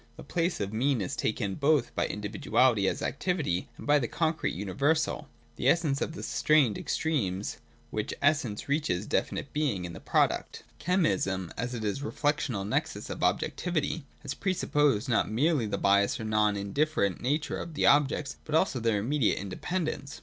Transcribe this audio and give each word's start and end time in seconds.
The 0.17 0.23
place 0.23 0.59
of 0.59 0.73
mean 0.73 0.99
is 0.99 1.15
taken 1.15 1.53
both 1.53 1.93
by 1.93 2.07
individuality 2.07 2.87
as 2.87 3.03
activity, 3.03 3.69
and 3.77 3.85
by 3.85 3.99
the 3.99 4.07
concrete 4.07 4.55
universal, 4.55 5.27
the 5.57 5.69
essence 5.69 6.01
of 6.01 6.13
the 6.13 6.23
strained 6.23 6.75
extremes; 6.75 7.57
which 7.91 8.11
essence 8.19 8.67
reaches 8.67 9.05
definite 9.05 9.53
being 9.53 9.85
in 9.85 9.93
the 9.93 9.99
product. 9.99 10.63
202.] 10.79 10.85
Chemism, 11.19 11.51
as 11.55 11.75
it 11.75 11.83
is 11.83 12.01
a 12.01 12.05
reflectional 12.05 12.67
nexus 12.67 13.11
of 13.11 13.21
objec 13.21 13.55
tivity, 13.55 14.01
has 14.23 14.33
pre 14.33 14.55
supposed, 14.55 15.07
not 15.07 15.29
merely 15.29 15.67
the 15.67 15.77
bias 15.77 16.19
or 16.19 16.23
non 16.23 16.55
indifferent 16.57 17.21
nature 17.21 17.57
of 17.59 17.75
the 17.75 17.85
objects, 17.85 18.37
but 18.43 18.55
also 18.55 18.79
their 18.79 18.97
immediate 18.97 19.37
independence. 19.37 20.19